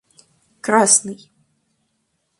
красный 0.65 1.29